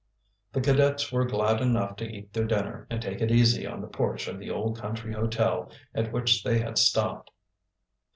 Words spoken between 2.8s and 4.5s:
and take it easy on the porch of the